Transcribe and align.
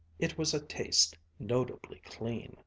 It 0.17 0.35
was 0.35 0.55
a 0.55 0.59
taste 0.59 1.15
notably 1.37 1.99
clean. 1.99 2.57